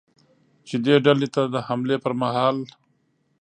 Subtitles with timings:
[0.67, 2.69] چې دې ډلې ته د حملې پرمهال ل